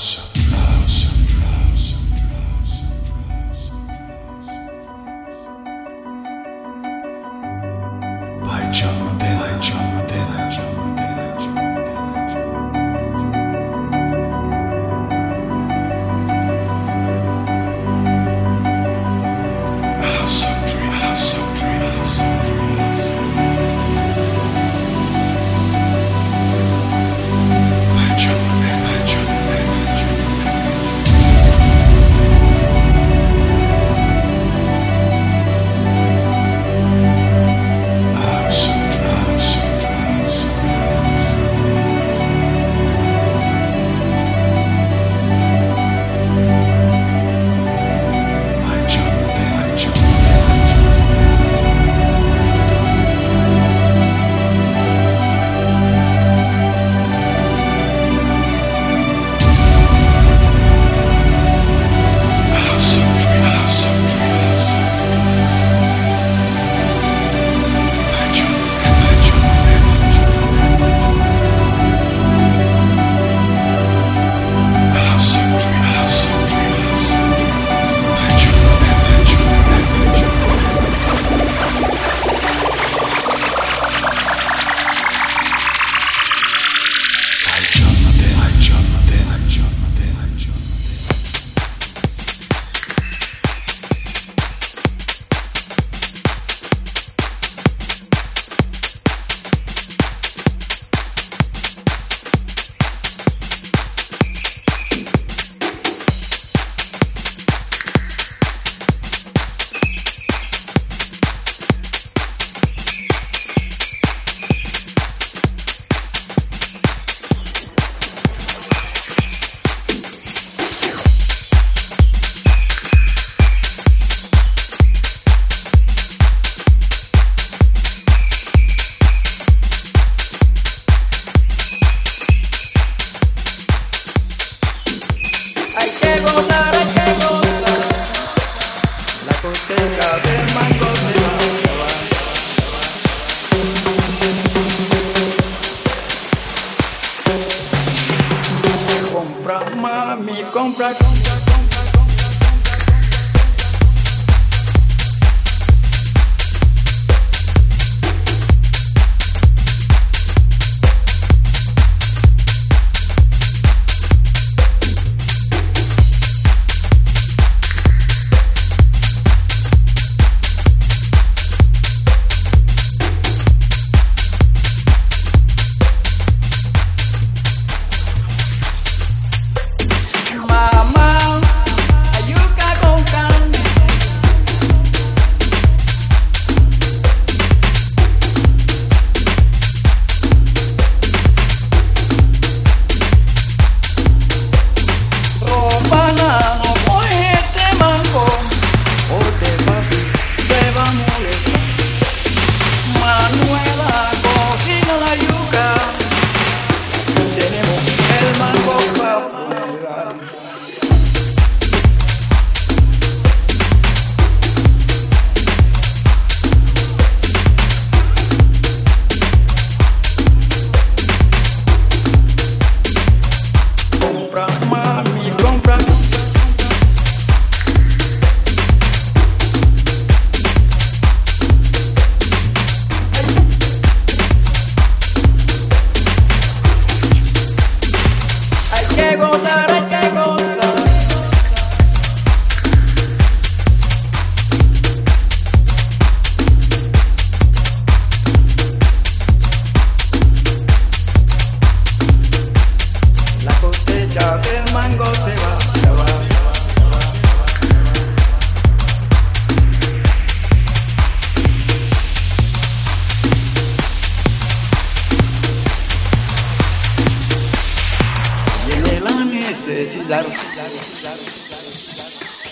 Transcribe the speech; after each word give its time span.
house 0.00 0.29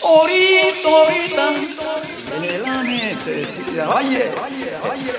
Orito, 0.02 0.88
ahorita, 0.88 1.52
de 2.40 2.58
la 2.58 2.82
necesidad. 2.82 3.96
Oye, 3.96 4.32
oye. 4.90 5.12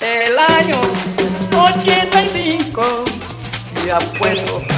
El 0.00 0.38
año 0.38 0.80
85 1.52 3.04
se 3.84 3.92
puesto 4.18 4.69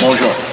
Bonjour. 0.00 0.49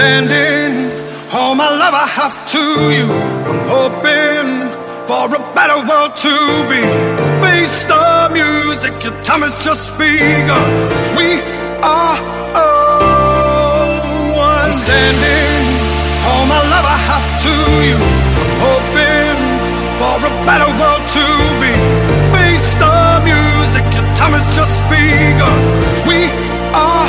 Sending 0.00 0.72
all 1.36 1.54
my 1.62 1.68
love 1.82 1.94
I 2.04 2.08
have 2.20 2.36
to 2.54 2.64
you. 2.98 3.08
I'm 3.50 3.60
hoping 3.76 4.48
for 5.08 5.24
a 5.38 5.42
better 5.56 5.78
world 5.88 6.12
to 6.24 6.34
be. 6.70 6.82
Face 7.44 7.78
the 7.92 8.06
music, 8.38 8.94
your 9.04 9.16
time 9.28 9.42
has 9.46 9.54
just 9.66 9.86
begun. 10.00 10.68
'Cause 10.90 11.10
we 11.18 11.28
are 11.96 12.16
all 12.62 13.90
one. 14.52 14.72
Sending 14.88 15.64
all 16.28 16.44
my 16.54 16.62
love 16.72 16.86
I 16.96 16.98
have 17.10 17.28
to 17.46 17.54
you. 17.90 18.00
I'm 18.42 18.52
hoping 18.68 19.38
for 20.00 20.16
a 20.30 20.32
better 20.48 20.70
world 20.80 21.04
to 21.16 21.26
be. 21.62 21.74
Face 22.34 22.70
the 22.82 22.96
music, 23.30 23.84
your 23.96 24.08
time 24.18 24.32
has 24.38 24.46
just 24.58 24.76
begun. 24.94 25.60
'Cause 25.82 26.02
we 26.10 26.20
are 26.88 27.08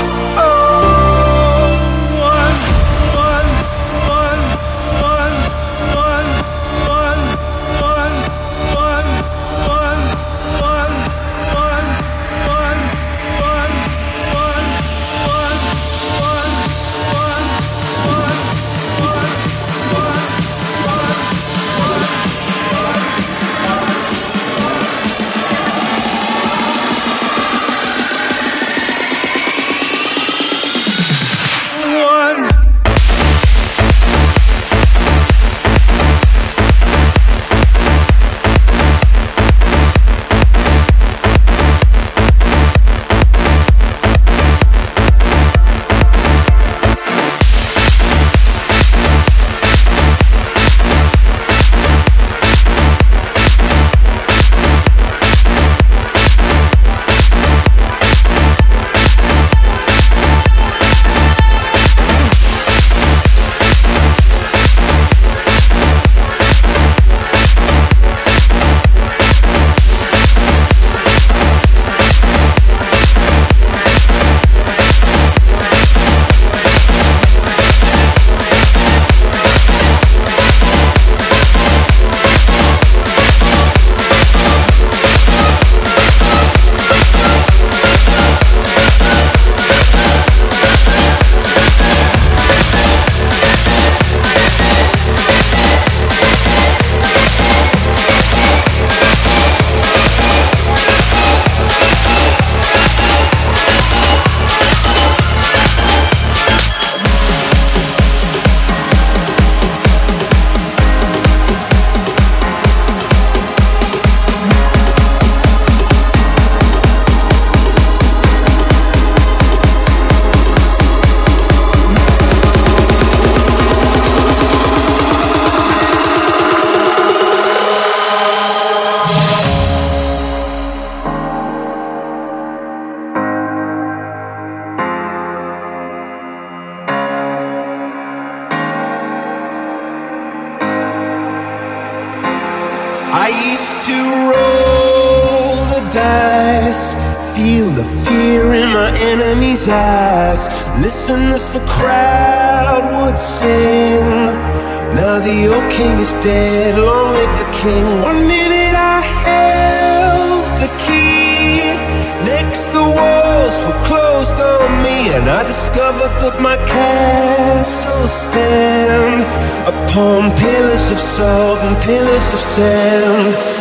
closed 163.85 164.39
on 164.39 164.83
me, 164.83 165.13
and 165.13 165.29
I 165.29 165.43
discovered 165.43 166.13
that 166.23 166.41
my 166.41 166.57
castle 166.65 168.07
stand 168.07 169.21
upon 169.67 170.31
pillars 170.37 170.91
of 170.91 170.99
salt 170.99 171.59
and 171.59 171.75
pillars 171.83 172.27
of 172.33 172.39
sand. 172.39 173.60